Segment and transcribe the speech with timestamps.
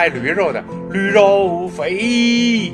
[0.00, 2.72] 卖驴肉的驴肉肥，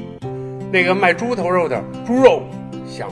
[0.70, 2.40] 那个卖猪头肉的猪肉
[2.86, 3.08] 香，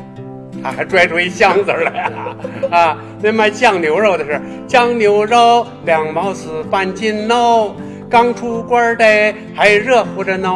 [0.63, 2.37] 他还拽出一箱子来啊！
[2.71, 7.75] 啊，那卖酱牛肉的是酱牛肉两毛四半斤哦，
[8.09, 10.49] 刚出锅的还热乎着呢。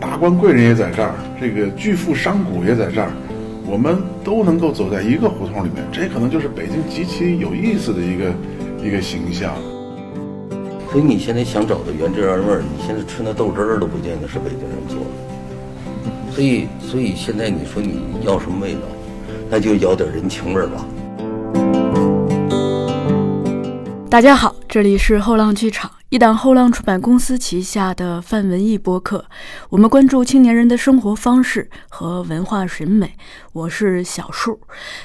[0.00, 3.10] 达官贵人也在这儿，这个巨富商贾也在这儿，
[3.66, 8.32] 我们都能够走在一个胡同里面，这可能就是北京极其有意思的一个
[8.86, 9.52] 一个形象。
[10.90, 16.32] 所以你现在想找的原汁原味儿，你现在吃那豆汁儿都不见得是北京人做的。
[16.32, 18.80] 所以，所以现在你说你要什么味道，
[19.50, 20.84] 那就要点人情味儿吧。
[24.08, 25.90] 大家好，这里是后浪剧场。
[26.08, 29.24] 一档后浪出版公司旗下的泛文艺播客，
[29.70, 33.16] 我们关注青年人的生活方式和文化审美。
[33.52, 34.60] 我是小树，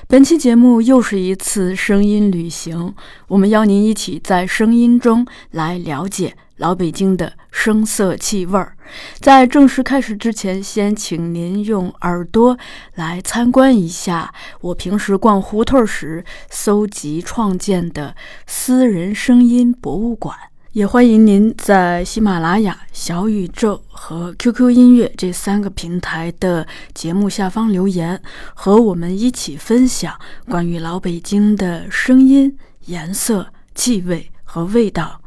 [0.08, 2.94] 本期节目又是一次声音旅行，
[3.30, 8.78] 我们邀您一起在声音中来了解老北京的声色气味儿。
[9.20, 12.56] 在正式开始之前，先请您用耳朵
[12.94, 18.16] 来参观一下我平时逛胡同时搜集创建的
[18.46, 20.51] 私人声音博物馆。
[20.74, 28.22] 也欢迎您在喜马拉雅、小宇宙和 QQ 音乐这三个平台的节目下方留言，
[28.54, 35.22] 和我们一起分享关于老北京的声音、颜色、气味和味道，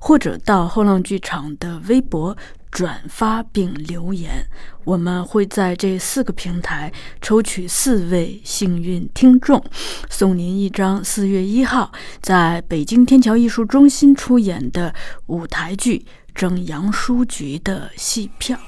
[0.00, 2.34] 或者到后浪剧场的微博。
[2.76, 4.46] 转发并留言，
[4.84, 9.64] 我们会在这四个平台抽取四位幸运听众，
[10.10, 14.94] 送您一张四月一号在北京天桥艺术中心出演的
[15.28, 16.00] 舞台剧
[16.34, 18.58] 《正阳书局》的戏票。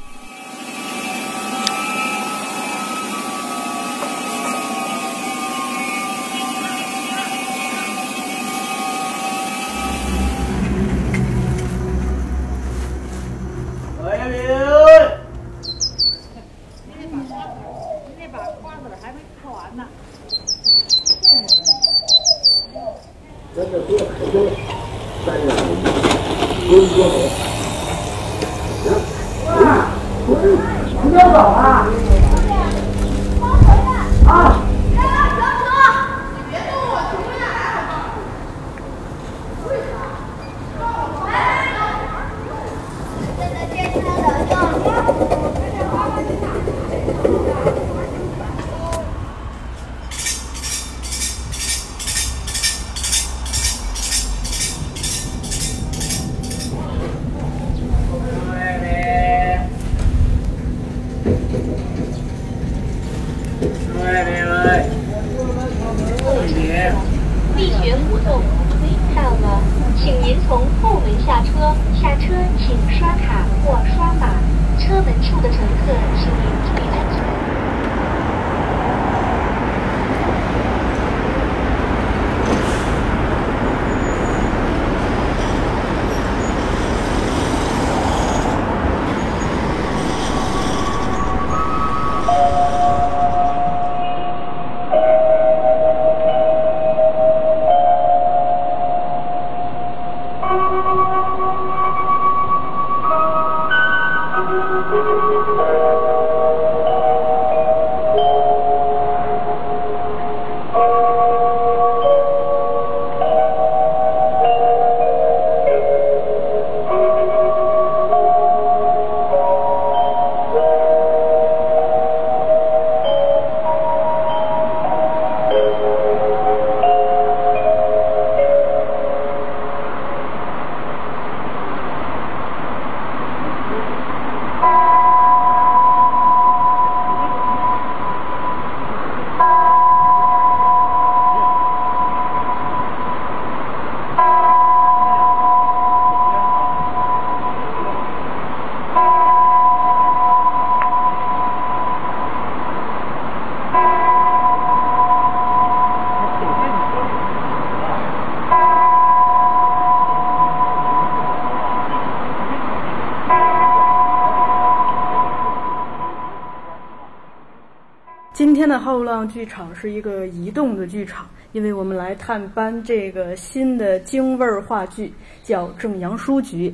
[168.69, 175.11] 天的后浪剧场是一个移动的剧场，因为我们来探班这个新的京味儿话剧，
[175.43, 176.69] 叫《正阳书局》，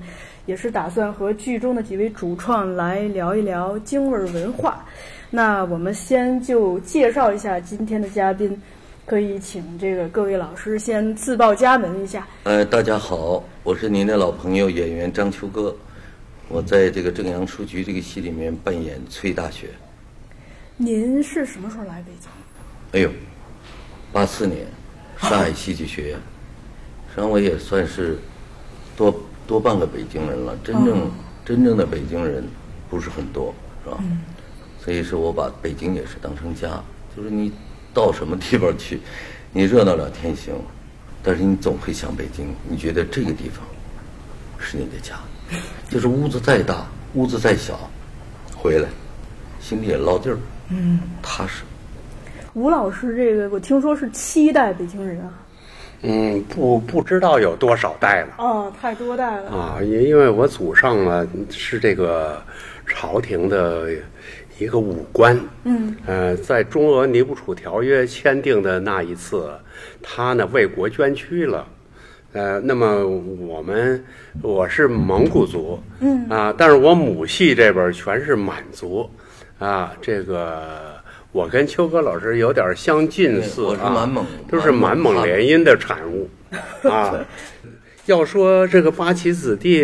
[0.44, 4.84] 也是打算和剧中的几位主创来聊一聊京味儿文化。
[5.30, 8.60] 那我们先就介绍一下今天的嘉宾，
[9.06, 12.26] 可以请这个各位老师先自报家门一下。
[12.42, 15.72] 呃，大家好，我是您的老朋友演员张秋歌，
[16.48, 19.68] 我在这个正阳书局这个戏里面扮演崔大雪。
[20.76, 22.28] 您是什么时候来北京？
[22.92, 23.10] 哎呦，
[24.12, 24.66] 八四年，
[25.18, 26.18] 上海戏剧学院，
[27.10, 28.18] 实际上我也算是
[28.96, 29.14] 多
[29.46, 30.56] 多半个北京人了。
[30.64, 31.08] 真正、
[31.44, 32.44] 真正的北京人
[32.90, 33.54] 不是很多，
[33.84, 34.02] 是吧？
[34.82, 36.82] 所以说我把北京也是当成家，
[37.16, 37.52] 就是你
[37.92, 39.00] 到什么地方去，
[39.52, 40.54] 你热闹两天行，
[41.22, 43.64] 但是你总会想北京，你觉得这个地方
[44.58, 45.20] 是你的家，
[45.88, 46.84] 就是屋子再大，
[47.14, 47.88] 屋子再小，
[48.56, 48.88] 回来
[49.60, 50.38] 心里也落地儿，
[50.70, 51.62] 嗯，踏实。
[52.54, 55.40] 吴老师，这个我听说是七代北京人啊。
[56.06, 59.50] 嗯，不不知道有多少代了哦，太多代了。
[59.50, 62.42] 啊，因因为我祖上呢是这个
[62.86, 63.88] 朝廷的
[64.58, 69.50] 一个武官，嗯，呃，在中俄尼布楚条约签订的那一次，
[70.02, 71.66] 他呢为国捐躯了。
[72.34, 74.04] 呃，那么我们
[74.42, 79.08] 我是蒙古族，嗯啊，但是我母系这边全是满族，
[79.64, 80.94] 啊，这个
[81.32, 86.28] 我跟秋哥老师有点相近似对我是啊，满蒙都是满蒙联姻的产物
[86.82, 87.14] 啊。
[88.04, 89.78] 要说这个八旗子弟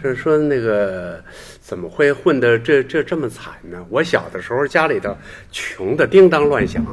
[0.00, 1.20] 是说那个
[1.60, 3.84] 怎么会混的这这这么惨呢？
[3.90, 5.16] 我小的时候家里头
[5.50, 6.86] 穷的叮当乱响，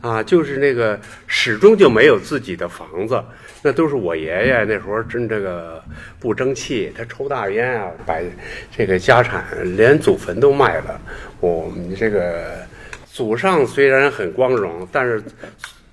[0.00, 0.96] 啊，就是那个
[1.26, 3.20] 始终就没有自己的房子，
[3.62, 5.80] 那都是我爷爷那时候真这个
[6.18, 8.16] 不争气，他抽大烟啊，把
[8.76, 9.44] 这个家产
[9.76, 11.00] 连祖坟都卖了。
[11.38, 12.56] 我们这个
[13.06, 15.22] 祖上虽然很光荣，但是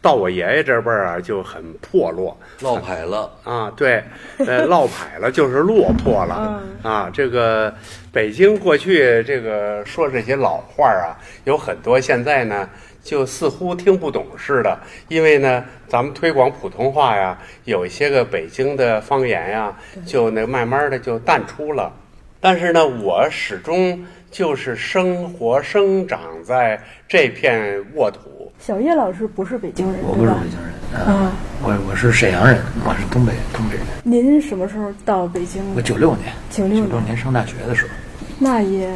[0.01, 2.35] 到我爷爷这辈儿啊就很破落。
[2.61, 4.03] 落牌了，啊，对，
[4.47, 7.09] 呃，落牌了就是落魄了啊。
[7.13, 7.73] 这个
[8.11, 11.13] 北京过去这个说这些老话啊，
[11.43, 12.67] 有很多现在呢
[13.09, 14.77] 就似乎听不懂似的，
[15.07, 19.75] 因为呢咱们推广普通话呀，有一些个北京的方言呀，
[20.05, 21.91] 就那慢慢的就淡出了。
[22.39, 28.51] 但是呢，我始终就是生活生长在这片沃土。
[28.59, 31.31] 小叶老师不是北京人，我不是北京人，啊啊，
[31.63, 33.83] 我我是沈阳人，我是东北东北人。
[34.03, 35.81] 您什么时候到北京我？
[35.81, 37.89] 九六年，96年九六年上大学的时候，
[38.37, 38.87] 那也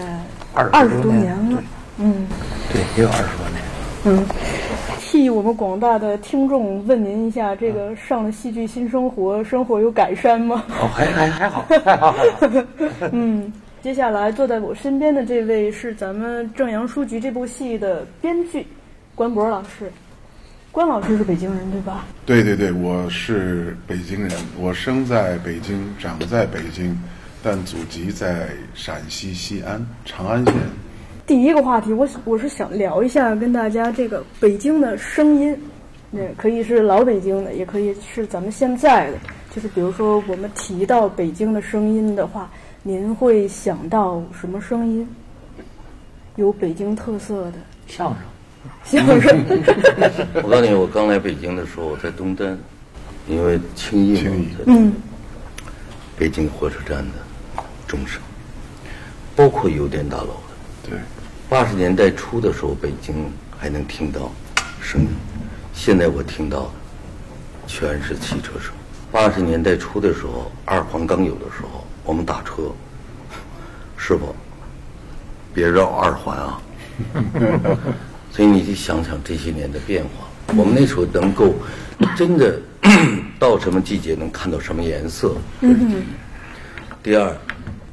[0.54, 1.64] 二二十多年了。
[1.98, 2.28] 嗯
[2.72, 3.73] 对，也有二十多年。
[4.06, 4.26] 嗯，
[5.00, 10.64] 替我们广大的听众问您一下，这个上了戏剧新生活，生活有改善吗？
[10.70, 12.50] 哦，还还还好， 还好还好。
[13.14, 13.52] 嗯，
[13.82, 18.68] 接下来坐在我身边的这位是咱们正阳书局这部戏的编剧
[19.16, 19.90] 关博老师。
[20.70, 22.04] 关老师是北京人对吧？
[22.26, 27.00] 对对对，我是北京人，我生在北京，长在北京，
[27.42, 30.54] 但祖籍在陕西西安长安县。
[31.26, 35.58] 第一个话题，我我是想聊一下跟大家这个北京的声音，
[36.12, 39.18] 那可以是老北京的，也可以是咱们现在的。
[39.56, 45.08] 就是比如说我们提到北京的声音的话，您会想到什么声音？
[46.36, 47.54] 有北京特色的
[47.88, 48.14] 相
[48.84, 49.46] 声，相声。
[50.44, 52.58] 我告诉你，我刚来北京的时候，我在东单，
[53.30, 54.94] 因为轻易嘛轻易，在嗯
[56.18, 58.22] 北京火车站的钟声，
[59.38, 60.90] 包括邮电大楼的。
[60.90, 61.00] 对，
[61.54, 64.32] 八十年代初的时候，北京还能听到
[64.82, 65.08] 声音，
[65.72, 66.70] 现在我听到的
[67.68, 68.74] 全是汽车声。
[69.12, 72.72] 八十年代初的时候，二环刚有的时候，我们打车，
[73.96, 74.36] 师傅，
[75.54, 76.60] 别绕二环啊。
[78.34, 80.56] 所以你得想想这些年的变化。
[80.58, 81.54] 我们那时候能够
[82.18, 82.60] 真的
[83.38, 86.04] 到什么季节能看到什么颜色，这是第一。
[87.04, 87.32] 第二，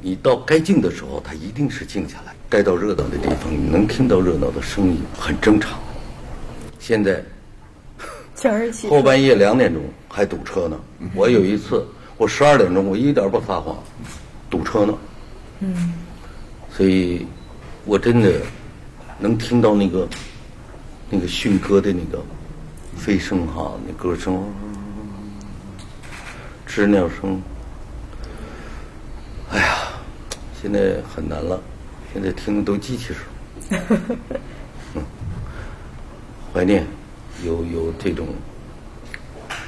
[0.01, 5.79] 你到该静的时候，它一定是静下来；该到热闹的地方，你能听到热闹的声音，很正常。
[6.79, 7.23] 现在
[8.89, 10.77] 后半夜两点钟还堵车呢。
[11.15, 13.81] 我有一次，我十二点钟，我一点不撒谎，
[14.49, 14.93] 堵车呢。
[15.61, 15.93] 嗯，
[16.75, 17.25] 所以，
[17.85, 18.33] 我真的
[19.17, 20.05] 能听到那个
[21.09, 22.21] 那个驯鸽的那个
[22.97, 24.43] 飞声哈，那歌声，
[26.65, 27.41] 知鸟声。
[29.51, 29.77] 哎呀，
[30.61, 31.61] 现在很难了，
[32.13, 33.17] 现在听的都机器声。
[34.95, 35.03] 嗯，
[36.53, 36.85] 怀念，
[37.45, 38.27] 有有这种，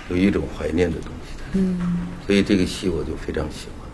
[0.10, 1.44] 有一种怀念的东西在。
[1.54, 1.80] 嗯，
[2.26, 3.90] 所以这个戏我就非常喜欢，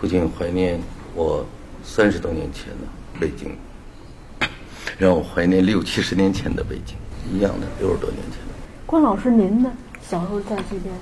[0.00, 0.80] 不仅怀念
[1.14, 1.44] 我
[1.82, 2.86] 三十多年前的
[3.20, 3.54] 北京，
[4.96, 6.96] 让我怀念六七十年前的北京，
[7.30, 8.54] 一样的六十多年前的。
[8.86, 9.70] 关老师，您呢？
[10.00, 10.94] 小时候在这边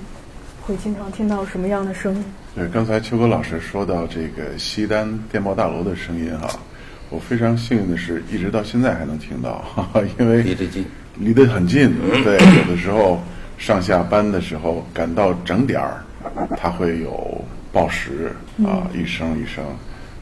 [0.65, 2.23] 会经常听到什么样的声音？
[2.55, 6.49] 对，刚才秋哥老师说到这个西单电报大楼的声音哈，
[7.09, 10.85] 我非常幸运的是，一直到现在还能听到， 哈哈因为离得近，
[11.17, 11.93] 离得很近。
[12.23, 13.21] 对，有的时候
[13.57, 16.01] 上下班的时候赶到整点儿，
[16.57, 17.43] 它会有
[17.73, 18.31] 报时
[18.65, 19.63] 啊，一声一声。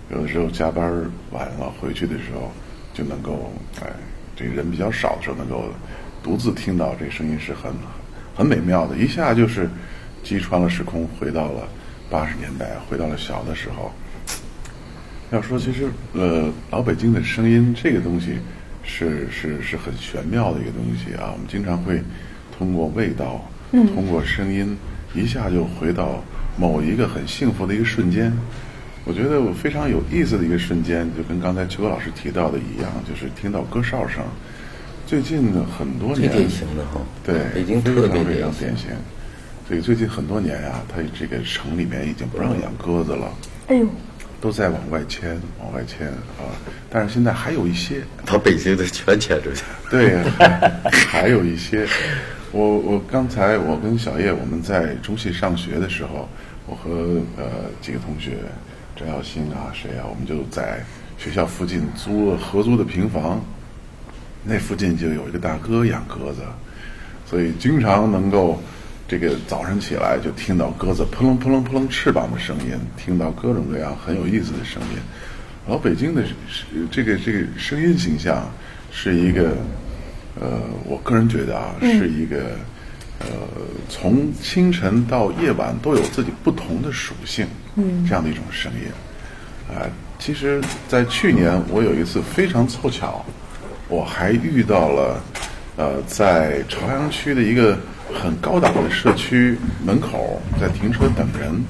[0.09, 0.83] 有的时候加班
[1.29, 2.51] 晚了回去的时候，
[2.95, 3.87] 就能够哎，
[4.35, 5.65] 这个人比较少的时候，能够
[6.23, 7.71] 独自听到这声音是很
[8.35, 9.69] 很美妙的，一下就是
[10.23, 11.67] 击穿了时空，回到了
[12.09, 13.91] 八十年代，回到了小的时候。
[15.31, 18.37] 要说其实呃，老北京的声音这个东西
[18.83, 21.31] 是是是很玄妙的一个东西啊。
[21.31, 22.01] 我们经常会
[22.57, 24.77] 通过味道，通过声音，
[25.15, 26.21] 一下就回到
[26.57, 28.31] 某一个很幸福的一个瞬间。
[29.05, 34.21] 我觉得我非常有意思的一个瞬间，就跟刚才邱老师提到的一样，就是听到歌哨声。
[35.07, 38.89] 最近的很多年，最典型的哈，对，北京特别非常非常典型典型。
[39.71, 43.33] 所以最近很多年呀、它这个城里面已经不让养鸽子了，
[43.67, 43.87] 哎呦，
[44.41, 46.43] 都在往外迁，往外迁啊。
[46.89, 49.63] 但是现在还有一些， 把北京的全迁出去。
[49.89, 51.87] 对， 呀还有一些。
[52.51, 56.27] 我我刚才我跟小叶我们在中戏上学的时候，
[56.67, 58.39] 我和呃几个同学，
[58.93, 60.83] 张耀新啊谁啊，我们就在
[61.17, 63.41] 学校附近租了合租的平房，
[64.43, 66.41] 那附近就有一个大哥养鸽子，
[67.25, 68.61] 所以经常能够
[69.11, 74.97] 这个早上起来就听到鸽子扑棱扑棱扑棱翅膀的声音，听到各种各样很有意思的声音。
[75.67, 76.23] 老北京的
[76.89, 78.49] 这个这个声音形象
[78.89, 79.57] 是一个，
[80.39, 82.55] 呃，我个人觉得啊，是一个，
[83.19, 83.27] 呃，
[83.89, 89.75] 从清晨到夜晚都有自己不同的属性，嗯，这样的一种声音。
[89.75, 89.83] 啊、
[90.19, 93.25] 其实，在去年我有一次非常凑巧，
[93.89, 95.21] 我还遇到了，
[95.75, 97.77] 呃，在朝阳区的一个
[98.13, 101.63] 很高档的社区门口，在停车等人，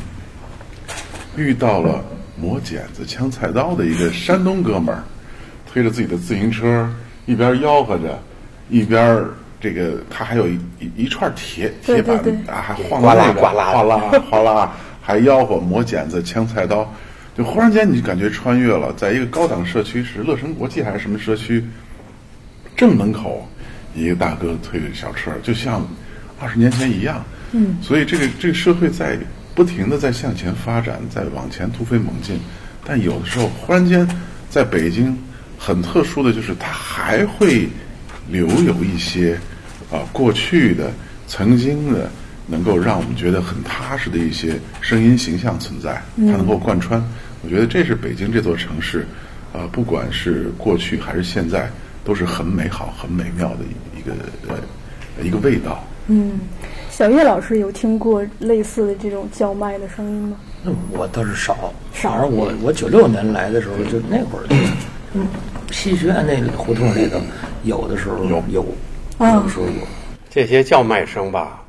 [1.36, 2.04] 遇到了
[2.36, 5.04] 磨剪子、枪菜刀的一个山东哥们儿，
[5.72, 6.90] 推着自己的自行车，
[7.26, 8.20] 一边吆喝着，
[8.70, 9.30] 一边儿
[9.60, 13.98] 这个他还有一一一串铁铁板对对啊，还晃呱啦那个呱啦哗啦
[14.30, 14.72] 哗啦，
[15.02, 16.92] 还吆喝磨剪子、枪菜刀，
[17.38, 21.64] 就忽然间你就感觉穿越了，在一个高档社区，是乐城国际还是什么社区，
[22.76, 23.48] 正门口
[23.94, 25.88] 一个大哥推着小车，就像
[26.42, 27.24] 二十年前一样。
[27.52, 29.18] 嗯，所以这个这个社会在
[29.54, 32.40] 不停的在向前发展，在往前突飞猛进，
[32.86, 34.08] 但有的时候忽然间，
[34.50, 35.18] 在北京
[35.58, 37.68] 很特殊的就是它还会
[38.30, 39.38] 留有一些
[39.92, 40.90] 啊过去的、
[41.28, 42.10] 曾经的，
[42.48, 47.04] 能够让我们觉得很踏实的一些声音形象存在，它能够贯穿。
[47.44, 49.06] 我觉得这是北京这座城市，
[49.52, 51.70] 啊，不管是过去还是现在，
[52.06, 54.14] 都是很美好、很美妙的一一个
[54.48, 54.56] 呃
[55.22, 55.86] 一个味道。
[56.08, 56.40] 嗯，
[56.90, 60.38] 小叶老师有听过类似的这种叫卖的声音吗？
[60.64, 62.12] 那我倒是少，少。
[62.12, 64.56] 反正我我九六年来的时候，就那会儿就，
[65.14, 65.28] 嗯，
[65.72, 67.20] 戏学院那胡同里头，
[67.64, 68.44] 有的时候有。
[68.50, 68.66] 有，
[69.18, 69.36] 啊。
[69.36, 69.88] 有的时候有。
[70.30, 71.64] 这些叫卖声吧，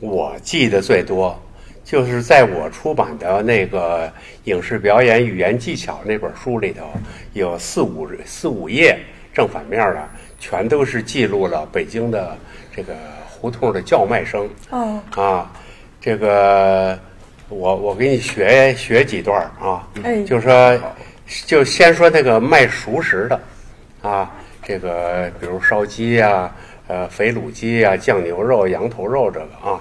[0.00, 1.36] 我记得最多，
[1.84, 4.06] 就是在我出版的那个
[4.44, 6.84] 《影视表演语言技巧》那本书里头，
[7.32, 8.98] 有四五四五页
[9.32, 10.08] 正反面的，
[10.40, 12.36] 全都是记录了北京的
[12.74, 12.94] 这个
[13.40, 14.48] 胡同的叫卖声。
[14.70, 15.50] 哦，啊，
[16.00, 16.98] 这个
[17.48, 20.22] 我我给你学学几段啊，哎。
[20.24, 20.78] 就说
[21.46, 23.40] 就先说那个卖熟食的。
[24.02, 24.30] 啊，
[24.62, 26.52] 这个比如烧鸡呀、
[26.86, 29.80] 呃肥卤鸡呀、酱牛肉、羊头肉这个啊，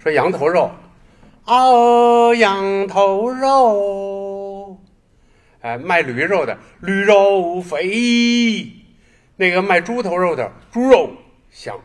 [0.00, 0.70] 说羊头肉，
[1.44, 4.76] 哦，羊头肉，
[5.60, 8.66] 哎，卖驴肉的驴肉肥，
[9.36, 11.10] 那个卖猪头肉的猪肉
[11.50, 11.76] 香。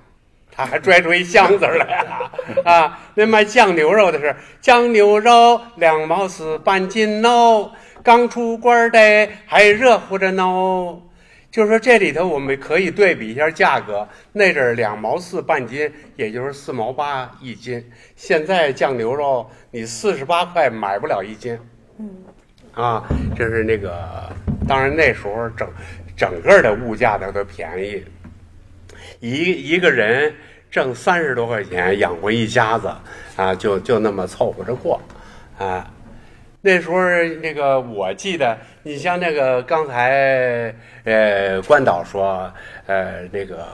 [0.58, 2.32] 他还拽出一箱子来了
[2.66, 3.00] 啊！
[3.14, 7.72] 那卖酱牛肉的是酱牛肉两毛四半斤哦，
[8.02, 10.44] 刚出锅的还热乎着呢。
[11.52, 17.84] 就是说这里头我们可以对比一下价格，那阵儿两毛四半斤，也就是四毛八一斤。
[18.16, 21.58] 现在酱牛肉你四十八块买不了一斤。
[22.74, 23.04] 啊，
[23.36, 24.32] 这是那个，
[24.68, 25.68] 当然那时候整
[26.16, 28.04] 整个的物价它都便宜，
[29.20, 30.34] 一一个人
[30.70, 32.90] 挣三十多块钱养活一家子
[33.36, 35.00] 啊，就就那么凑合着过
[35.58, 35.90] 啊。
[36.62, 36.98] 那时候
[37.42, 40.74] 那个我记得，你像那个刚才
[41.06, 42.52] 呃关导说
[42.88, 43.66] 呃那个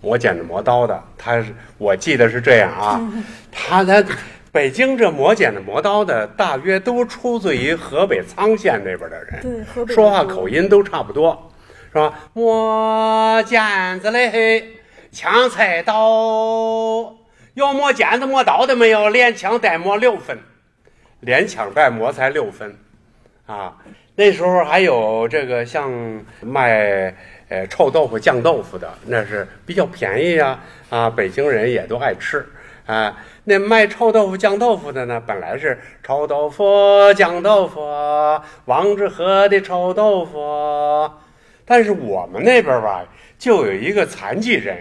[0.00, 3.12] 磨剪子磨刀的，他是我记得是这样啊，
[3.52, 4.02] 他他
[4.50, 11.50] 北京这磨剪子磨刀的大约都出自于河北沧县那边的人，对河北说话口音都差不多，
[11.92, 12.14] 是吧？
[12.32, 14.62] 磨剪子嘞，
[15.10, 15.94] 抢菜刀，
[17.54, 19.08] 有磨剪子磨刀的没有？
[19.08, 20.38] 连抢带磨六分，
[21.20, 22.76] 连抢带磨才六分，
[23.46, 23.76] 啊，
[24.14, 25.90] 那时候还有这个像
[26.40, 27.14] 卖
[27.48, 30.60] 呃臭豆腐、酱豆腐的，那是比较便宜呀，
[30.90, 32.46] 啊，北京人也都爱吃
[32.86, 33.16] 啊。
[33.44, 37.80] 那卖臭豆腐、酱豆腐的呢，本来是臭豆腐、酱豆腐，
[38.66, 41.10] 王致和的臭豆腐，
[41.64, 43.02] 但是我们那边吧，
[43.38, 44.76] 就有一个残疾人，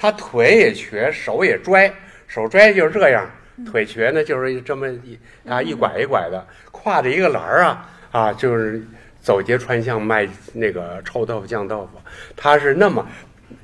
[0.00, 1.92] 他腿也瘸，手也拽，
[2.28, 3.28] 手拽就是这样，
[3.66, 8.80] 腿瘸呢就是这么一啊一拐一拐的，挎着一个篮儿啊啊，就是
[9.20, 11.98] 走街串巷卖那个臭豆腐、酱豆腐，
[12.36, 13.04] 他是那么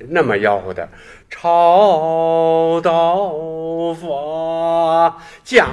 [0.09, 0.89] 那么吆喝的，
[1.29, 5.13] 臭豆腐、
[5.43, 5.69] 酱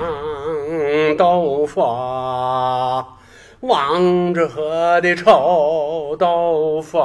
[1.19, 1.81] 豆腐，
[3.61, 6.99] 王致和的臭豆腐，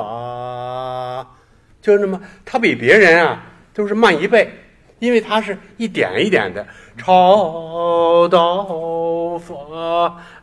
[1.87, 3.41] 就那么，他比别人啊
[3.73, 4.51] 都是慢一倍，
[4.99, 6.67] 因为他是一点一点的
[6.97, 9.55] 臭豆腐，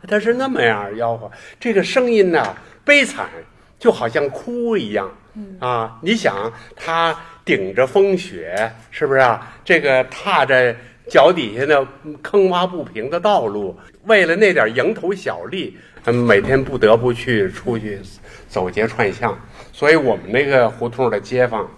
[0.07, 3.29] 他是那么样吆喝，这个声音呢悲惨，
[3.77, 5.07] 就好像哭一样。
[5.59, 9.53] 啊，你想他顶着风雪，是不是啊？
[9.63, 10.75] 这个踏着
[11.07, 11.87] 脚底下那
[12.23, 17.99] 坑洼不平的道路，为了那点蝇头小利，嗯，每天不得不去出去
[18.47, 19.37] 走街串巷。
[19.75, 21.69] 所以我们那个胡同的街坊，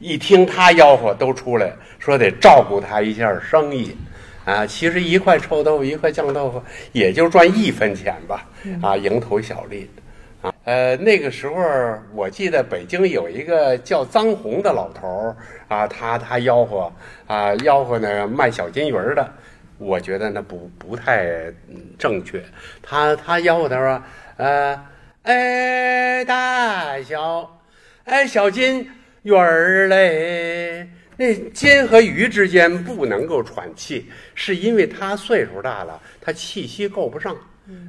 [0.00, 3.96] 一听他吆喝，都出来说得照顾他一下生意。
[4.44, 8.48] 啊，其实一块臭豆腐，一块酱豆腐，也就赚一分钱吧。
[8.82, 9.88] 啊，蝇头小利。
[10.42, 11.54] 啊，呃，那个时候
[12.12, 15.36] 我记得北京有一个叫张红的老头儿
[15.68, 16.92] 啊，他他吆喝
[17.28, 19.32] 啊，吆喝呢卖小金鱼儿的，
[19.78, 21.26] 我觉得那不不太
[21.68, 22.42] 嗯正确。
[22.82, 24.02] 他他吆喝他说，
[24.36, 24.80] 呃，
[25.26, 27.60] 哎大小，
[28.04, 28.88] 哎小金
[29.22, 37.36] 鱼儿嘞，那金和鱼之间不能够喘气，是因为他岁数大了，他气息够不上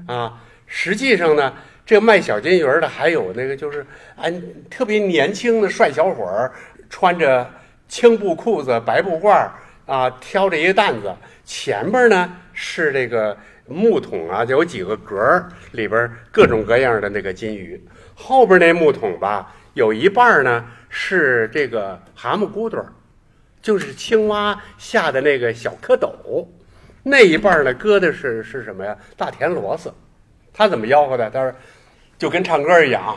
[0.08, 0.44] 啊。
[0.66, 1.54] 实际上呢。
[1.88, 3.86] 这卖小金鱼儿的，还有那个就是
[4.18, 4.30] 哎，
[4.70, 6.52] 特别年轻的帅小伙儿，
[6.90, 7.50] 穿着
[7.88, 9.54] 青布裤子、白布褂儿
[9.86, 17.84] 啊，挑着一个担子，前边呢是这个木桶啊，就有几个格儿，里边各种各样的那个金鱼。
[18.16, 22.86] 后边那木桶吧，有一半呢是这个蛤蟆骨朵，
[23.62, 26.48] 就是青蛙下的那个小蝌蚪，
[27.04, 28.98] 那一半呢搁的是是什么呀？
[29.16, 29.94] 大田螺丝。
[30.54, 31.30] 他怎么吆喝的？
[31.30, 31.54] 他说。
[32.20, 33.16] 就跟唱歌一样，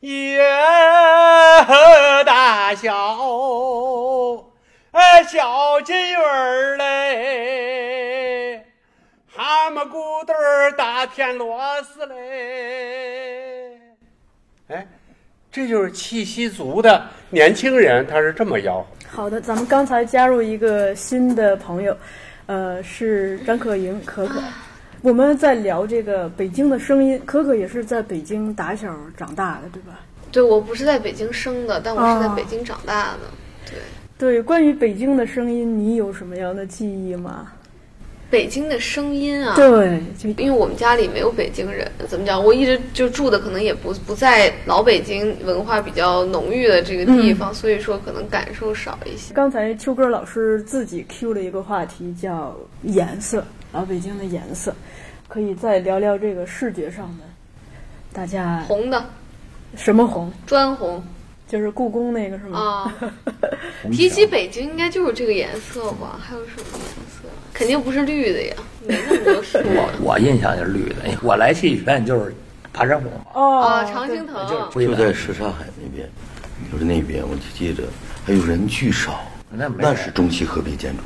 [0.00, 0.40] 叶
[2.26, 2.92] 大小，
[4.90, 8.31] 哎，小金鱼儿嘞，
[9.84, 13.78] 骨头儿大田螺丝嘞，
[14.68, 14.86] 哎，
[15.50, 18.86] 这就是气息足的年轻人，他是这么吆喝。
[19.08, 21.96] 好的，咱们刚才加入一个新的朋友，
[22.46, 24.40] 呃，是张可盈可可。
[25.02, 30.00] 我们在聊这个北京的声音，可可也是在北京打小长大的，对吧？
[30.30, 33.18] 对，我不是在北京生的，但我是在北京长大的。
[33.68, 33.78] 对
[34.16, 37.52] 对，关于北京的声音，你有什么样的记忆吗？
[38.32, 40.00] 北京的声音啊，对，
[40.38, 42.42] 因为我们家里没有北京人，怎么讲？
[42.42, 49.34] 我一直就住的可能也不不在老北京文化比较浓郁的这个地方，所以说可能感受少一些。
[49.34, 54.74] 刚才秋哥老师自己 Q 了一个话题，叫颜色，老北京的颜色，
[55.28, 57.24] 可以再聊聊这个视觉上的，
[58.14, 59.04] 大家红的，
[59.76, 60.32] 什么红？
[60.46, 61.04] 砖红。
[61.48, 62.58] 就是故宫那个是吗？
[62.58, 62.94] 啊，
[63.92, 66.18] 提起北京，应该就是这个颜色吧？
[66.18, 67.21] 还有什么颜色？
[67.62, 69.56] 肯定不是绿的呀，没那么多树。
[69.62, 72.34] 我 我印象就是绿的，我来戏剧院就是
[72.72, 73.08] 爬山虎。
[73.34, 74.34] 哦，常青藤
[74.74, 76.10] 就在什刹海那边，
[76.72, 77.84] 就是那边，我就记着
[78.26, 81.02] 还有人巨少，那那是中西合璧建筑，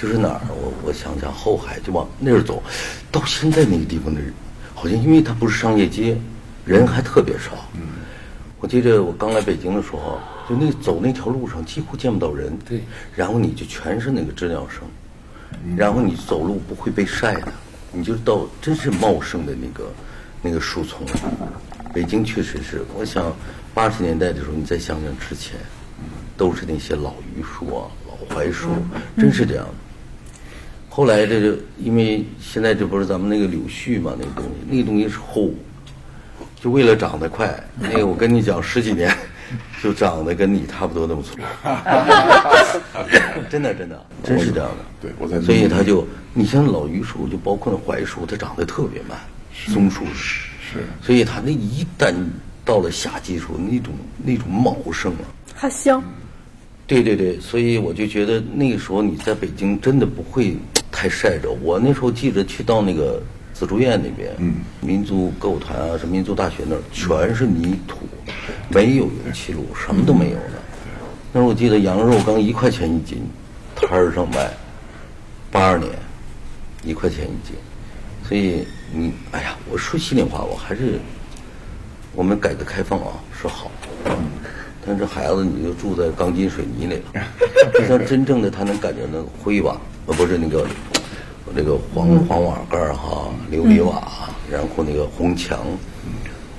[0.00, 0.40] 就是哪儿？
[0.50, 2.62] 我我想想，后海就往那儿走，
[3.10, 4.32] 到现在那个地方的人，
[4.76, 6.16] 好像因为它不是商业街，
[6.64, 7.50] 人还特别少。
[8.60, 12.56] 我记得我刚来北京的时候，就那走那条路上几乎见不到人。
[12.64, 12.84] 对，
[13.16, 14.88] 然后你就全是那个知了声，
[15.76, 17.52] 然后你走路不会被晒的，
[17.92, 19.92] 你就到真是茂盛的那个
[20.42, 21.06] 那个树丛。
[21.92, 23.34] 北京确实是，我想
[23.72, 25.56] 八十年代的时候，你再想想之前，
[26.36, 28.68] 都是那些老榆树啊、老槐树，
[29.16, 29.74] 真是这样的。
[30.88, 35.50] 后来这个，因为现在这不是咱们那个柳絮嘛，那个东西，那个东西是厚。
[36.60, 39.14] 就为了长得快，那个我跟你讲，十几年
[39.82, 41.36] 就长得跟你差不多那么粗，
[43.50, 44.84] 真的真的真是这样的。
[45.00, 45.40] 对，我在。
[45.40, 49.18] 所以他就，你像老榆树，就包括那槐树，它长得特别慢，
[49.52, 50.48] 松树是。
[50.72, 50.84] 是。
[51.02, 52.14] 所以它那一旦
[52.64, 53.92] 到了夏季时候，那种
[54.24, 55.24] 那种茂盛啊，
[55.56, 56.02] 它香。
[56.86, 60.56] 对对对，所以我就觉得那个时候你在北京真的不会
[60.92, 61.50] 太晒着。
[61.62, 63.22] 我那时候记着去到那个
[63.54, 67.98] 紫竹院那边，嗯，民族歌舞团啊，什么民族大学那儿，全是泥土，
[68.68, 70.52] 没有油漆路，什么都没有的。
[71.32, 73.22] 那时候我记得羊肉刚一块钱一斤，
[73.76, 74.50] 摊儿上卖，
[75.52, 75.90] 八二年，
[76.82, 77.56] 一块钱一斤。
[78.28, 80.98] 所以你，哎呀，我说心里话，我还是
[82.12, 83.70] 我们改革开放啊是好，
[84.84, 87.22] 但这孩子你就住在钢筋水泥里了，
[87.74, 90.66] 就像真正的他能感觉那个灰吧，呃，不是那个
[91.54, 94.02] 那个黄黄瓦盖儿哈，琉璃瓦，
[94.50, 95.60] 然后那个红墙，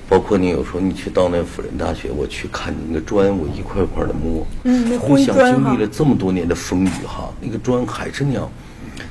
[0.07, 8.49] 包括你有时候你去到那辅仁大学，我去看你那个砖，我一块一块的摸，嗯那互相灰砖哈经历了这么多年的风雨哈，那个砖还是那样。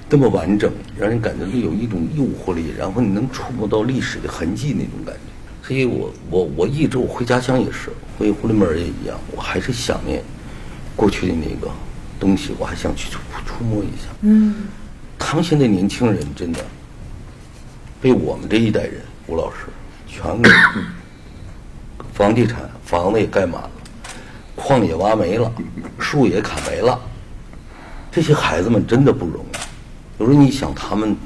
[0.08, 5.66] 那么完整，让人感觉到有一种诱惑力，然后你能触摸到历史的痕迹那种感觉。
[5.66, 10.22] 所以我我我一直我回家乡也是，回呼伦贝尔也一样，我还是想念
[10.94, 11.72] 过去的那个
[12.20, 14.08] 东西，我还想去触触摸一下。
[14.20, 14.54] 嗯，
[15.26, 16.60] 他们现在年轻人真的
[18.00, 19.66] 被我们这一代人，吴老师
[20.06, 20.50] 全给
[22.12, 23.70] 房地产房子也盖满了，
[24.54, 25.50] 矿也挖没了，
[25.98, 27.00] 树也砍没了。
[28.12, 30.22] 这些孩子们真的不容易。
[30.22, 31.16] 有时候你想，他们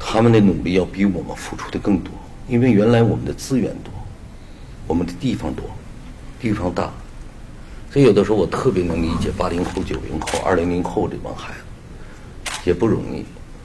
[0.00, 2.10] 他们的努力要比我们付出的更多，
[2.48, 3.92] 因为原来我们的资源多，
[4.86, 5.66] 我们的地方多，
[6.40, 6.90] 地方大，
[7.92, 11.60] 所以有的时候我特别能理解八零后、九零后、二零零后这帮孩子。
[12.64, 13.24] 也不容易。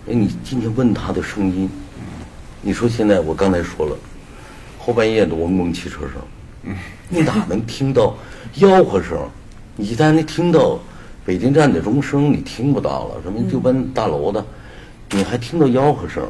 [0.09, 1.69] 哎，你今天问他的声音，
[2.61, 3.95] 你说现在我刚才说了，
[4.77, 6.75] 后半夜的嗡嗡汽车声，
[7.07, 8.15] 你哪能听到
[8.55, 9.17] 吆喝声？
[9.75, 10.79] 你一旦听到
[11.25, 13.21] 北京站的钟声，你听不到了。
[13.23, 14.43] 什么六班大楼的，
[15.11, 16.27] 你还听到吆喝声，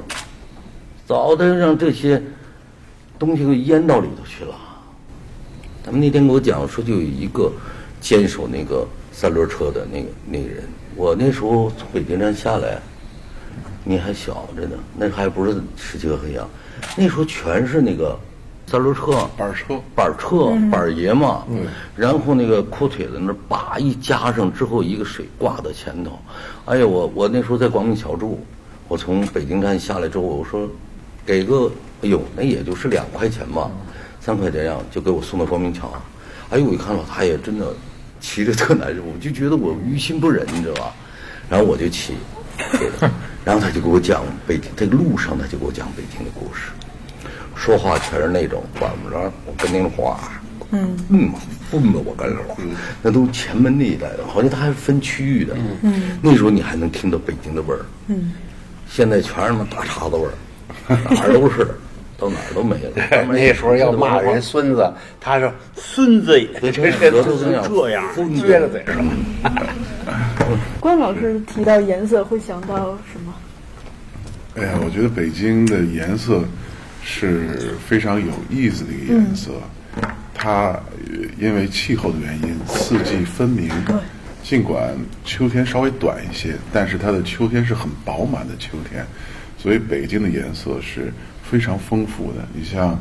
[1.08, 2.22] 早的让这些
[3.18, 4.56] 东西给淹到里头去了。
[5.84, 7.52] 他们那天给我讲说，就有一个
[8.02, 10.64] 坚守那个三轮车的那个那个人。
[11.00, 12.78] 我那时候从北京站下来，
[13.86, 16.46] 你还小着呢，那还不是十七个黑羊，
[16.98, 18.20] 那时候全是那个
[18.68, 21.46] 三轮车、板车板车、板爷嘛，
[21.96, 26.20] 然后那个裤腿子那儿叭一加上之后，一个水挂到前头。
[26.66, 28.38] 哎呀，我我那时候在光明桥住，
[28.90, 30.68] 我从北京站下来之后，我说
[31.26, 33.72] 给个，哎呦，那也就是两块钱吧，
[34.20, 35.90] 三块钱样就给我送到光明桥。
[36.50, 37.74] 哎呦，我一看老太爷真的
[38.20, 40.94] 骑着特难受，我就觉得我于心不忍，你知道吧？
[41.50, 42.14] 然后我就骑，
[43.46, 46.70] 然后他就给我讲北京，这个路上他就给我讲北京的故事，
[47.56, 50.20] 说话全是那种管不着我跟您话，
[50.72, 50.96] 嗯。
[51.10, 51.32] 嗯，
[51.72, 52.42] 混吧我跟着，
[53.02, 58.34] 那都前门那一带的，好像他还分区域的，嗯，那时候你还能听到北京的味儿，嗯，
[58.90, 60.34] 现在全是什么大碴子味儿，
[61.16, 61.68] 哪儿都是，
[62.20, 62.92] 到哪儿都没了。
[63.32, 68.96] 那时候要骂人孙子，他说孙子也， 这这这就是这样，撅着嘴上。
[70.80, 73.34] 关老师提到颜色会想到什么？
[74.56, 76.44] 哎呀，我觉得北京的颜色
[77.04, 79.52] 是非常有意思的一个颜色，
[80.34, 80.82] 它呃
[81.40, 83.70] 因为气候的原因，四季分明。
[84.42, 89.06] 尽管秋天稍微短一些，但是它的秋天是很饱满的秋天，
[89.58, 91.14] 所以北京的颜色是
[91.50, 92.48] 非常丰富的。
[92.54, 93.00] 你像，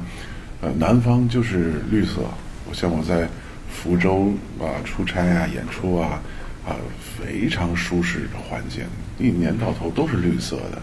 [0.61, 2.23] 呃，南方就是绿色，
[2.69, 3.29] 我像我在
[3.71, 6.21] 福州啊出差啊演出啊
[6.67, 6.77] 啊
[7.19, 8.85] 非常舒适的环境，
[9.19, 10.81] 一年到头都是绿色的，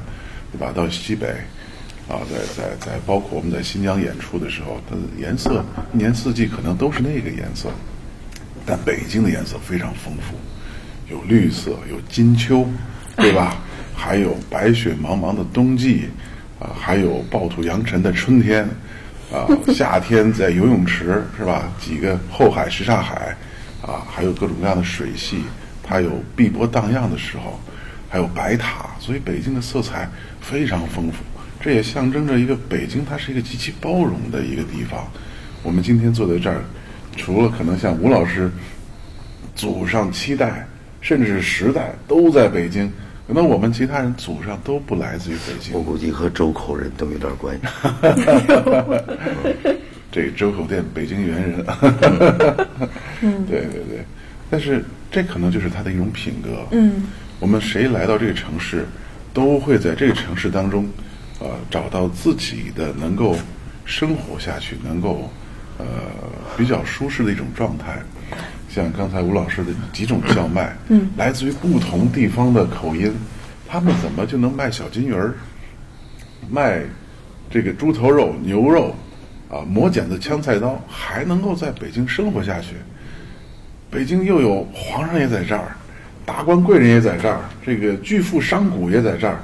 [0.52, 0.72] 对吧？
[0.72, 1.28] 到西北
[2.08, 7.70] 啊，在在在，包括我们在新疆演出的时候，它的颜色一年四季可能都是那个颜色，
[8.66, 10.36] 但北京的颜色非常丰富，
[11.12, 12.68] 有绿色，有金秋，
[13.18, 13.58] 对吧？
[13.96, 16.10] 还有白雪茫茫的冬季，
[16.60, 18.64] 啊，还有暴土扬尘的春天，
[19.32, 21.72] 啊，夏天在游泳池是吧？
[21.80, 23.36] 几个后海、什刹海，
[23.82, 25.44] 啊，还有各种各样的水系，
[25.84, 27.60] 它有碧波荡漾的时候，
[28.10, 31.24] 还有白塔，所以北京的色彩非常丰富。
[31.60, 35.06] 这也象征着一个北京，它是一个极其包容的一个地方。
[35.64, 36.62] 我们今天坐在这儿，
[37.18, 38.52] 除了可能像吴老师
[39.56, 40.68] 祖上七代，
[41.02, 42.92] 甚至是十代都在北京，
[43.28, 45.82] 可能我们其他人祖上都不来自于北京我。
[45.82, 47.64] 估计和周口人都有点关系。
[50.12, 51.66] 这周口店北京猿人，
[53.48, 54.06] 对对对，
[54.50, 56.66] 但是这可能就是他的一种品格。
[56.72, 57.08] 嗯，
[57.40, 58.86] 我们谁来到这个城市，
[59.34, 60.88] 都会在这个城市当中，
[61.40, 63.36] 呃，找到自己的能够
[63.84, 65.30] 生活下去，能够
[65.80, 65.86] 呃
[66.56, 68.02] 比较舒适的一种状态。
[68.76, 73.10] 像刚才吴老师的几种叫卖，嗯，来自于不同地方的口音，
[73.66, 75.34] 他们怎么就能卖小金鱼儿？
[76.50, 76.82] 卖
[77.50, 78.94] 这个猪头肉、牛肉，
[79.50, 82.76] 啊，磨剪子、枪菜刀，还能够在北京生活下去。
[83.90, 85.74] 北京又有皇上也在这儿，
[86.26, 89.40] 达官贵人也在这儿，这个巨富商贾也在这儿，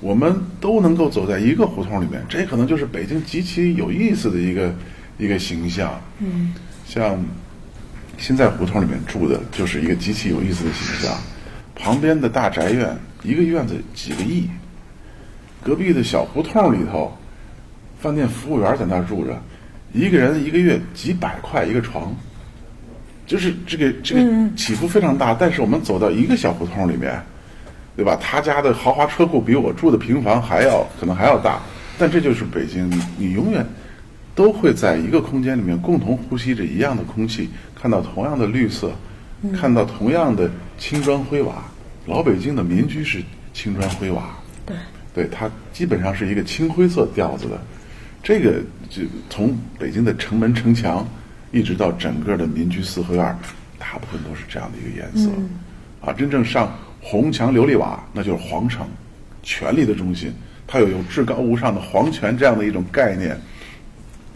[0.00, 4.72] 我们都能够走在一个胡同里面，这可能就是北京极其有意思的一个
[5.18, 6.00] 一个形象。
[6.20, 6.54] 嗯，
[6.86, 7.18] 像
[8.18, 11.16] 新在胡同里面住的，就是一个极其有意思的形象。
[11.74, 14.48] 旁边的大宅院，一个院子几个亿；
[15.62, 17.16] 隔壁的小胡同里头，
[18.00, 19.40] 饭店服务员在那儿住着，
[19.92, 22.14] 一个人一个月几百块一个床，
[23.26, 25.34] 就是这个这个起伏非常大。
[25.34, 27.22] 但是我们走到一个小胡同里面。
[27.96, 28.14] 对吧？
[28.20, 31.62] 他家的豪华车库比我住的平房还要可能还要大，
[31.96, 33.64] 但这就是北京，你你永远
[34.34, 37.48] 都会在一个空间里面共同呼吸着一样的空气，
[37.80, 38.90] 看到同样的绿色，
[39.54, 41.62] 看到同样的青砖灰瓦。
[42.06, 44.76] 老北京的民居是青砖灰瓦，对，
[45.14, 47.60] 对，它基本上是一个青灰色调子的。
[48.22, 51.06] 这个就从北京的城门城墙，
[51.52, 53.38] 一直到整个的民居四合院，
[53.78, 55.30] 大部分都是这样的一个颜色。
[56.00, 56.76] 啊，真正上。
[57.08, 58.84] 红墙琉璃瓦，那就是皇城，
[59.40, 60.32] 权力的中心。
[60.66, 63.40] 它有有至高无上的皇权这样的一种概念，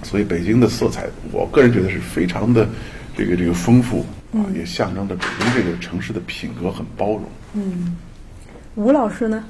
[0.04, 2.68] 所以北京的色彩，我个人觉得是非常的
[3.16, 7.22] 这个这个丰富啊，也象征着北京这个城市的品格很包容。
[7.54, 7.96] 嗯，
[8.76, 9.44] 吴老师呢？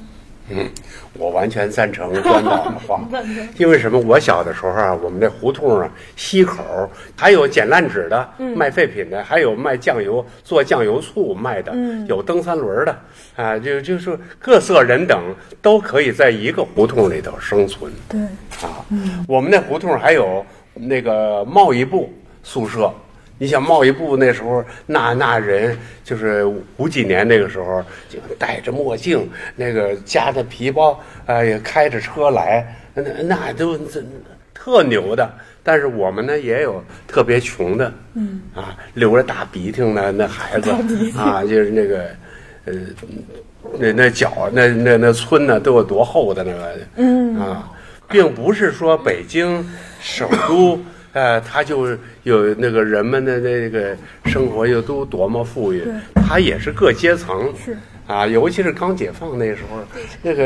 [0.53, 0.67] 嗯，
[1.13, 2.99] 我完全赞成 关导的话。
[3.57, 3.97] 因为什么？
[3.99, 11.73] 我小的时候啊，我们那胡同啊，西口还有捡烂纸的，卖废品的，还有卖酱油、做酱油醋卖的，
[12.07, 12.99] 有蹬三轮的，
[13.37, 17.89] 啊，就就是各色人等都可以在一个胡同里头生存。
[18.09, 18.19] 对，
[18.67, 18.83] 啊，
[19.27, 22.11] 我们那胡同还有那个贸易部
[22.43, 22.91] 宿舍。
[23.41, 26.45] 你想贸易部那时候，那那人就是
[26.77, 33.75] 五几年那个时候，就戴着墨镜，那个夹着皮包，哎呀，开着车来，那那都
[34.53, 35.27] 特牛的。
[35.63, 40.69] 但是我们呢，也有特别穷的，嗯啊，留着大鼻涕的那孩子
[41.17, 42.09] 啊，就是那个，
[42.65, 42.73] 呃，
[43.79, 47.71] 那那脚那那那村呢都有多厚的那个，嗯啊，
[48.07, 49.67] 并不是说北京
[49.99, 50.79] 首都。
[51.13, 51.87] 呃，他就
[52.23, 53.95] 有那个人们的那个
[54.25, 55.83] 生活又都多么富裕，
[56.15, 59.79] 他也是各阶层，是啊，尤其是刚解放那时候，
[60.21, 60.43] 那个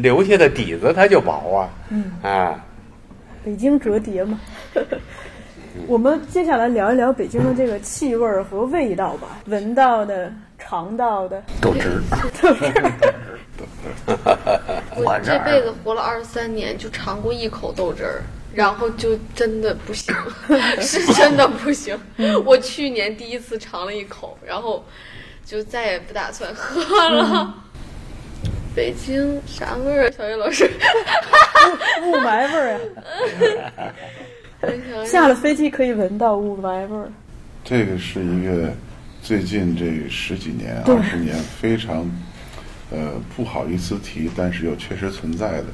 [0.00, 2.64] 留下的底子他就薄啊，嗯啊，
[3.44, 4.40] 北京折叠嘛。
[5.88, 11.42] 我们接下来聊一聊北京的这个气味和味道吧，闻到的、尝到的。
[11.60, 12.00] 豆汁儿，
[12.40, 12.92] 豆汁儿。
[14.94, 18.22] 我这辈子活了二十三年，就尝过一口豆汁儿。
[18.54, 20.14] 然后就真的不行，
[20.80, 21.98] 是真的不行。
[22.44, 24.84] 我去年第一次尝了一口，然后
[25.44, 27.54] 就再也不打算喝了。
[28.74, 30.68] 北京啥味儿啊，小叶老师？
[32.04, 32.80] 雾霾味儿
[33.76, 33.90] 啊！
[35.06, 37.08] 下了飞机可以闻到雾霾味儿。
[37.62, 38.72] 这个是一个
[39.22, 42.10] 最近这十几年、二十年非常
[42.90, 45.66] 呃不好意思提，但是又确实存在的，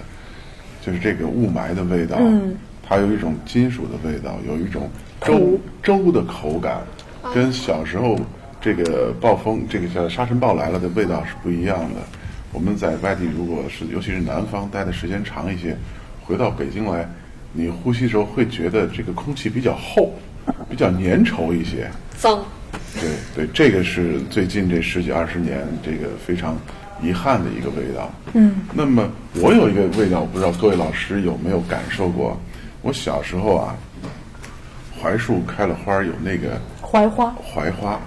[0.84, 2.16] 就是这个雾霾的味道。
[2.20, 2.56] 嗯。
[2.90, 4.90] 它有一种金属的味道，有一种
[5.24, 6.82] 粥粥的口感，
[7.32, 8.18] 跟小时候
[8.60, 12.00] 这个暴风这个叫沙尘暴来了的味道是不一样的。
[12.52, 15.76] 我们在外地，如果是尤其是南方待的时间长一些，
[16.24, 17.08] 回到北京来，
[17.52, 20.12] 你呼吸时候会觉得这个空气比较厚，
[20.68, 22.42] 比较粘稠一些，脏。
[23.00, 26.58] 对对，这个是最近这十几二十年这个非常
[27.00, 28.10] 遗憾的一个味道。
[28.32, 28.62] 嗯。
[28.74, 32.36] 那么我有一个味道，我不知道各位老师有没有感受过。
[32.82, 33.76] 我小时候啊，
[35.00, 38.00] 槐树开了花有那个槐花，槐花，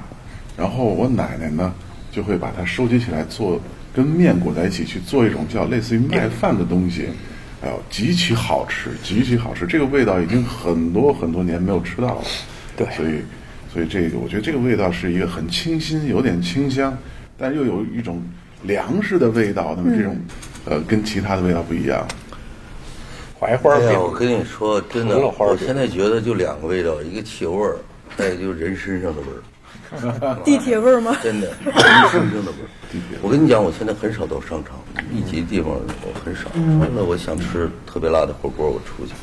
[0.58, 1.74] 然后我奶奶呢
[2.12, 3.60] 就会把它收集起来做
[3.94, 7.08] 跟面裹在一起去做一种叫类似于麦饭的东西，
[7.62, 12.24] 哎呦，极其好吃，极其好吃，这个味道已经很多很多年没有吃到了，
[12.76, 13.22] 对，所以
[13.72, 16.98] 所以这个我觉得这个味道是一个很清新，有点清香，
[17.38, 18.22] 但又有一种
[18.64, 20.18] 粮食的味道，那么这种
[20.66, 22.08] 呃跟其他的味道不一样。
[23.44, 27.78] 槐花哎呀，我跟你说，真的，我现在觉得就两个味道，一个汽油味儿，
[28.16, 29.42] 再一个就是人身上的味儿。
[30.44, 31.18] 地铁味儿吗？
[31.22, 31.74] 真的， 人
[32.10, 32.70] 身上的味儿。
[33.22, 34.80] 我跟你讲，我现在很少到商场，
[35.12, 36.50] 密集地方我很少。
[36.96, 39.14] 那我想吃特别辣的火锅，我出去，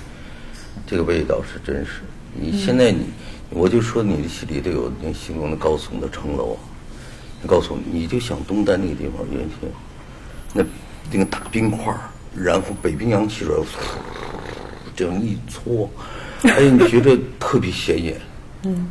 [0.87, 2.03] 这个味道是真实。
[2.35, 3.07] 你现在你，
[3.51, 6.57] 我就说你的心里头有那形容的高耸的城楼，
[7.43, 9.71] 你告诉你，你就想东单那个地方原先，
[10.53, 10.65] 那
[11.11, 12.01] 那个大冰块儿。
[12.37, 13.55] 然后北冰洋汽水，
[14.95, 15.91] 这样一搓，
[16.43, 18.21] 哎，你觉得特别显眼。
[18.65, 18.87] 嗯。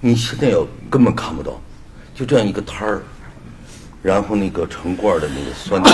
[0.00, 1.58] 你现在要根本看不到，
[2.14, 3.02] 就这样一个摊儿，
[4.02, 5.90] 然后那个成罐的那个酸奶，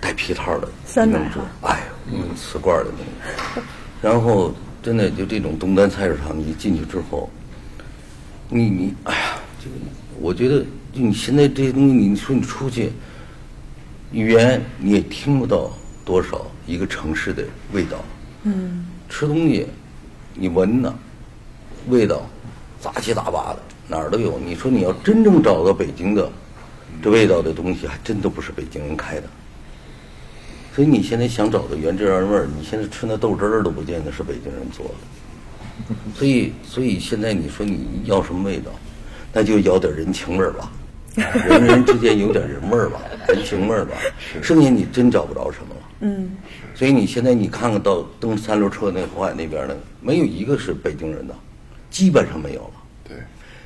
[0.00, 1.18] 带皮套的酸奶，
[1.60, 1.80] 哎
[2.10, 3.04] 呦，嗯，瓷罐的那
[3.60, 3.66] 个，
[4.02, 7.30] 然后真的就这种东单菜市场，你进去之后，
[8.48, 9.76] 你你哎呀，这个
[10.20, 12.90] 我觉得就你现在这些东西，你说你出去。
[14.12, 15.70] 语言你也听不到
[16.04, 17.96] 多少一个城市的味道。
[18.44, 19.66] 嗯，吃东西，
[20.34, 20.94] 你闻呢，
[21.88, 22.28] 味道
[22.80, 24.38] 杂七杂八的，哪儿都有。
[24.38, 26.30] 你说你要真正找到北京的
[27.02, 29.24] 这味道的东西，还真都不是北京人开的。
[30.74, 35.94] 所以你现在想找的原汁原味儿，你现在吃那豆汁儿都不见得是北京人做的。
[36.14, 38.70] 所以，所以现在你说你要什么味道，
[39.32, 40.70] 那就要点人情味儿吧，
[41.14, 43.92] 人跟人之间有点人味儿吧，人情味儿吧，
[44.42, 45.80] 剩下你真找不着什么了。
[46.00, 46.30] 嗯，
[46.74, 51.34] 所以你现在你看看到蹬三轮车那淮海那边的，没有一个是北京人的，
[51.90, 52.72] 基本上没有了。
[53.08, 53.16] 对，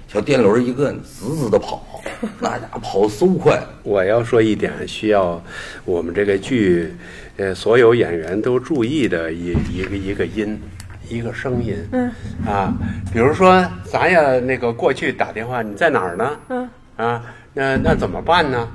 [0.07, 2.03] 小电轮一个，滋滋的跑，
[2.41, 3.63] 那家伙跑嗖快。
[3.83, 5.43] 我要说一点需要
[5.85, 6.93] 我们这个剧，
[7.37, 10.61] 呃，所有演员都注意的一一个一个音，
[11.09, 11.77] 一个声音。
[11.93, 12.11] 嗯。
[12.45, 12.75] 啊，
[13.13, 16.37] 比如说咱呀，那个过去打电话，你在哪儿呢？
[16.51, 16.69] 嗯。
[16.97, 18.69] 啊，那那怎么办呢？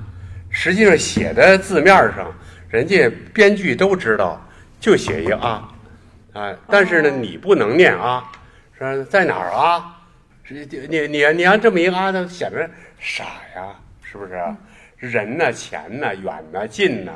[0.49, 2.33] 实际上写的字面上，
[2.69, 4.39] 人家编剧都知道，
[4.79, 5.69] 就写一个啊，
[6.33, 8.29] 啊，但是呢，你不能念啊，
[8.77, 9.97] 说在哪儿啊？
[10.43, 10.53] 是
[10.89, 13.23] 你你你要这么一个啊，那显得傻
[13.55, 13.67] 呀，
[14.03, 14.33] 是不是？
[14.97, 17.11] 人呢，钱呢，远呢，近呢，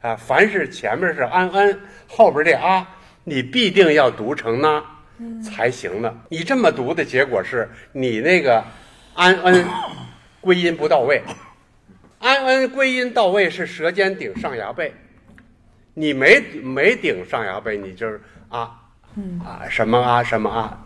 [0.00, 2.84] 啊，凡是前面是安安，后边这啊，
[3.22, 4.82] 你必定要读成呢，
[5.40, 6.12] 才行呢。
[6.28, 8.64] 你这么读的结果是你那个
[9.14, 9.64] 安恩
[10.40, 11.22] 归音不到位，
[12.20, 14.92] 安恩归音到位是舌尖顶上牙背，
[15.94, 18.70] 你没没顶上牙背，你就是啊
[19.44, 20.78] 啊什么啊什么啊，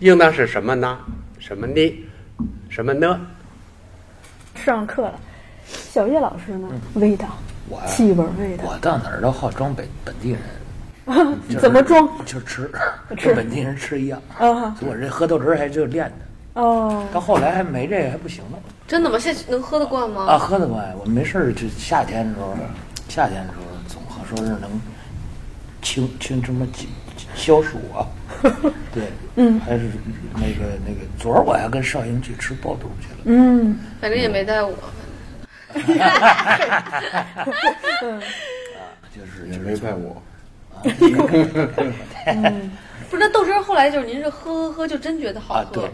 [0.00, 0.98] 应当是什么呢？
[1.38, 2.06] 什么呢？
[2.68, 3.20] 什么呢？
[4.54, 5.18] 上课了。
[5.66, 6.68] 小叶老师呢？
[6.94, 7.26] 味道，
[7.68, 10.40] 我呀气味味道，我到哪儿都好装本本地人，
[11.06, 12.08] 啊 怎么装？
[12.24, 12.70] 就吃，
[13.16, 14.20] 吃跟本地人吃一样。
[14.38, 16.06] 啊所以我这喝豆汁儿还就练
[16.54, 19.18] 的，哦，到后来还没这个还不行了真的吗？
[19.18, 20.24] 现在能喝得惯吗？
[20.26, 20.96] 啊，喝得惯。
[20.98, 22.56] 我没事儿就夏天的时候，
[23.08, 24.80] 夏天的时候总喝说是能
[25.82, 26.66] 清清什么
[27.34, 28.08] 消暑啊。
[28.94, 29.04] 对，
[29.36, 29.90] 嗯还是
[30.34, 33.18] 那个那个，昨儿我还跟少英去吃爆肚去了。
[33.24, 34.72] 嗯，反正也没带我。
[35.74, 35.84] 啊
[39.14, 40.22] 就是也没带我。
[43.10, 45.90] 不是，那豆汁儿后来就是您是喝喝喝，就真觉得好啊，喝，对，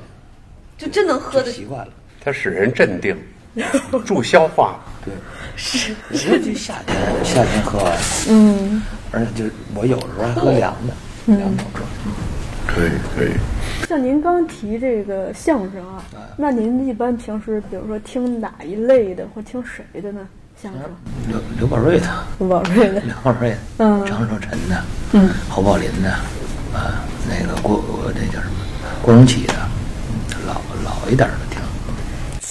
[0.79, 1.51] 就真能喝的。
[1.51, 1.93] 习惯了。
[2.25, 3.17] 它使人镇定，
[4.05, 4.81] 助消化。
[5.05, 5.13] 对，
[5.57, 5.95] 是，
[6.31, 7.79] 尤其夏天，夏天喝。
[7.85, 10.95] 完，嗯，而且就我有时候还喝凉的，
[11.37, 11.87] 凉豆汁儿。
[12.67, 13.33] 可以可以，
[13.87, 16.03] 像您刚提这个相声啊，
[16.37, 20.27] 那您一般平时比如说听哪一类的，或听谁的呢？
[20.61, 20.81] 相声，
[21.29, 22.07] 刘刘宝瑞的，
[22.39, 24.05] 刘宝瑞的，刘宝瑞的，嗯。
[24.07, 24.83] 张寿臣的，
[25.13, 26.11] 嗯，侯宝林的，
[26.73, 27.85] 啊，那个郭
[28.15, 28.65] 那叫什么
[29.03, 29.55] 郭荣启的，
[30.47, 31.54] 老老一点的听，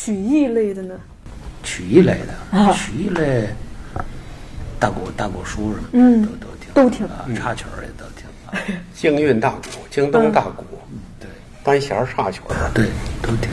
[0.04, 0.96] 曲艺类的呢？
[1.64, 3.48] 曲艺类的，啊曲艺类，
[4.78, 8.52] 大鼓大鼓书什么的，嗯都都挺，都挺啊，插曲儿也都听，啊
[8.94, 10.66] 京韵大鼓、京东大鼓、
[11.22, 11.30] 对
[11.64, 12.88] 单弦插曲儿，对，
[13.22, 13.50] 都挺。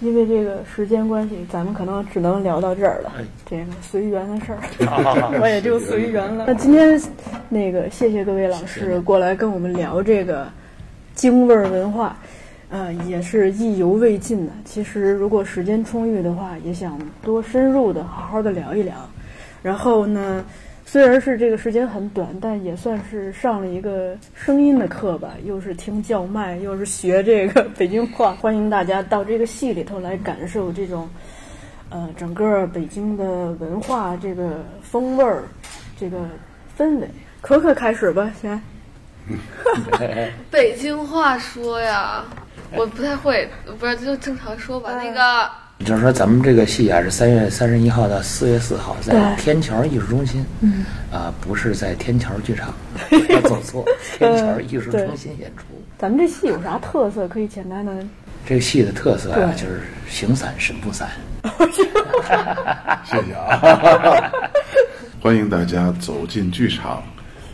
[0.00, 3.24] 因为这个时间关系，咱们可能只能聊到这儿了哎。
[3.50, 4.58] 这个随缘的事儿，
[5.42, 6.44] 我也就随缘了。
[6.46, 7.02] 那今天
[7.48, 10.46] 那个谢谢各位老师过来跟我们聊这个
[11.16, 12.16] 京味儿文化，
[12.70, 14.52] 呃，也是意犹未尽的。
[14.64, 18.94] 其实如果时间充裕的话，也想多深入的好好的聊一聊。
[19.62, 20.44] 然后呢，
[20.84, 28.32] 虽然是这个时间很短，但也算是上了一个声音的课吧，又是听叫卖，又是学这个北京话。
[28.32, 31.08] 欢迎大家到这个戏里头来感受这种，
[31.88, 35.42] 呃，整个北京的文化这个风味儿，
[35.98, 36.18] 这个
[36.76, 37.08] 氛围。
[37.40, 38.60] 可可开始吧，先。
[40.50, 42.24] 北京话说呀，
[42.76, 44.90] 我不太会，不是就正常说吧。
[44.94, 45.50] 那个
[45.84, 52.74] 就是说，咱们这个戏啊是三月三十一号到四月四号在天桥艺术中心，嗯，啊，不是在天桥剧场，
[53.08, 53.84] 不要走错，
[54.18, 55.64] 天桥艺术中心演出。
[55.96, 57.26] 咱们这戏有啥特色？
[57.28, 57.92] 可以简单的。
[58.46, 61.08] 这个戏的特色啊，就是形散神不散。
[63.04, 64.30] 谢谢啊！
[65.20, 67.02] 欢迎大家走进剧场，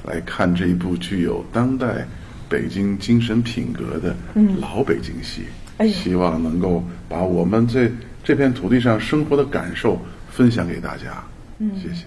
[0.05, 2.07] 来看这一部具有当代
[2.49, 4.14] 北京精神品格的
[4.61, 5.42] 老北京戏。
[5.76, 7.90] 哎希望能够把我们这
[8.22, 9.99] 这片土地上生活的感受
[10.30, 11.24] 分享给大家。
[11.59, 12.07] 嗯，谢谢。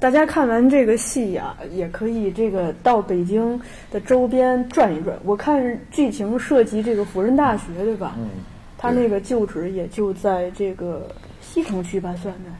[0.00, 3.58] 大家看完这个戏呀、也可以这个到北京
[3.90, 5.16] 的周边转一转。
[5.24, 8.14] 我看剧情涉及这个辅仁大学，对吧？
[8.18, 8.28] 嗯，
[8.76, 11.08] 他那个旧址也就在这个
[11.40, 12.50] 西城区吧，算的。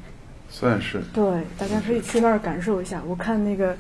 [0.49, 1.25] 算是对，
[1.59, 3.03] 大家可以去那儿感受一下。
[3.09, 3.77] 我看那个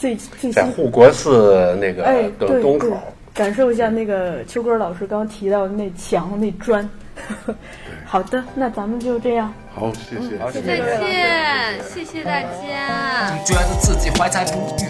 [0.00, 2.96] 最最新，在护国寺那哎个，对对东东口，，
[3.34, 6.88] 感受一下那个秋歌老师刚提到的那墙那砖，
[8.06, 9.52] 好的，那咱们就这样。
[9.74, 13.28] 好，谢谢，再见，谢谢大家。
[13.44, 14.88] 总觉得自己怀才不遇，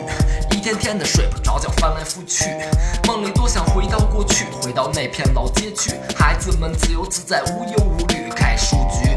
[0.60, 2.44] 一天天的睡不着觉，翻来覆去，
[3.08, 9.08] 梦里多想回到过去，回到那片老街区，孩子们自由自在，无忧无虑，开书局。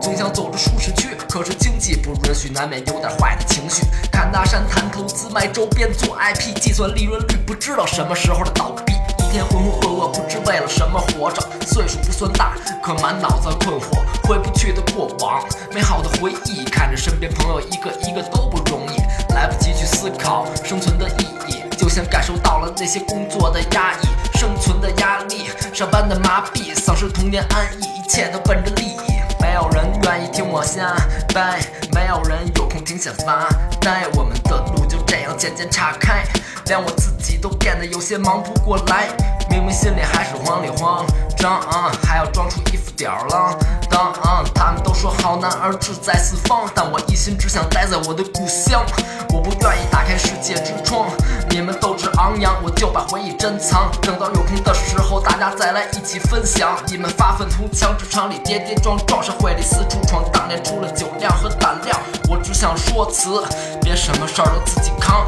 [0.00, 3.82] 总想走出舒适区，可是经济不允许，难免有点坏的情绪。
[4.10, 8.94] 看大山谈投资，卖周边做 IP，计算利润率，不知道什么时候的倒闭。
[9.18, 11.46] 一天浑浑噩噩，不知为了什么活着。
[11.66, 15.44] 岁数不算大，可满脑子困惑，回不去的过往，
[15.74, 16.64] 美好的回忆。
[16.64, 18.95] 看着身边朋友一个一个都不容易，
[19.36, 28.96] 来不及去思考生存的意义，就像感受到了那些工作的压抑、生存的压力、上班的麻痹、丧失童年安逸，一切都奔着利益。
[29.38, 30.96] 没有人愿意听我瞎
[31.34, 31.60] 掰，
[31.92, 33.46] 没有人有空停下发
[33.82, 36.24] 呆，我们的路就这样渐渐岔开，
[36.64, 39.08] 连我自己都变得有些忙不过来。
[39.48, 41.04] 明明心里还是慌里慌
[41.36, 43.56] 张，啊还要装出一副吊儿郎
[43.90, 44.12] 当。
[44.12, 48.84] 啊他们都说好男儿志在四方，但我一心只想待在我的故乡。
[49.30, 51.08] 我不愿意打开世界之窗，
[51.50, 53.90] 你们斗志昂扬，我就把回忆珍藏。
[54.02, 56.76] 等到有空的时候，大家再来一起分享。
[56.86, 61.98] 你们发愤图强，职场里跌跌撞撞，社会里四处闯荡，练出了酒量和胆量。
[62.28, 63.44] 我只想说辞，
[63.82, 65.26] 别什么事儿都自己扛。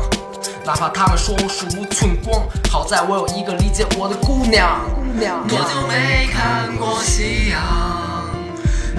[0.68, 4.78] 哪怕他们说我鼠目寸光，好在我有一个理解我的姑娘。
[4.94, 7.58] 姑娘多久没看过夕阳？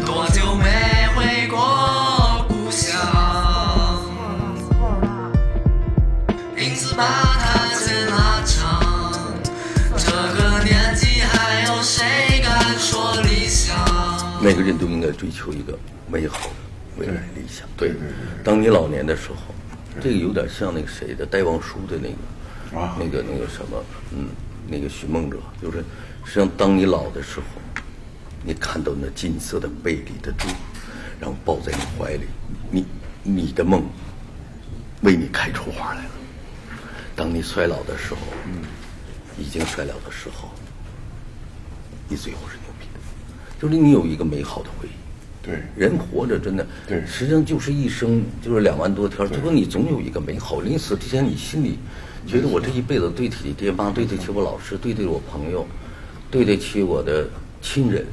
[0.04, 0.66] 多久没
[1.14, 3.00] 回过故乡？
[6.58, 9.14] 影子把它剪拉长，
[9.96, 13.78] 这个年纪还有谁敢说理想？
[14.42, 16.56] 每个人都应该追求一个美好的
[16.98, 17.68] 未来理想。
[17.78, 17.94] 对，
[18.44, 19.54] 当你老年的时候，
[20.02, 23.84] 这个有点像那个谁的戴望舒的那个，啊那个那个什么，
[24.14, 24.30] 嗯，
[24.68, 25.80] 那个寻梦者，就是
[26.24, 27.46] 实际上当你老的时候，
[28.44, 30.48] 你看到那金色的背里的猪，
[31.20, 32.26] 然后抱在你怀里，
[32.72, 32.86] 你
[33.24, 33.84] 你的梦
[35.02, 36.12] 为你开出花来了。
[37.16, 38.62] 当你衰老的时候，嗯，
[39.38, 40.50] 已经衰老的时候，
[42.08, 43.00] 你最后是牛逼的，
[43.60, 44.99] 就是你有一个美好的回忆。
[45.50, 49.28] 对，人活着真的，对实际上就是一生，就是两万多天。
[49.30, 51.78] 最后你总有一个美好，临死之前你心里
[52.28, 55.66] 觉得我这一辈子对得起爹妈，对得起我老师，对得起我朋友，
[56.30, 57.28] 对得起我的
[57.62, 58.06] 亲人，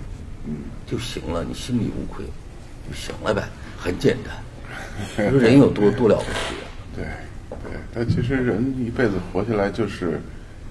[0.47, 0.55] 嗯
[0.87, 1.45] 就行了。
[1.45, 2.25] 你心里无愧
[2.89, 3.43] 就行了呗，
[3.77, 4.35] 很简单。
[5.27, 6.67] 你说人有多多了不起啊？
[6.97, 7.05] 对
[7.65, 10.21] 对，但其实人一辈子活下来就是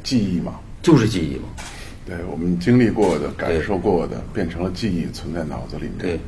[0.04, 0.56] 记忆嘛。
[0.82, 1.50] 就是记忆嘛。
[2.08, 5.94] 对我们经历过的、感受过的，变成了记忆，存在脑子里面。
[5.98, 6.20] 对。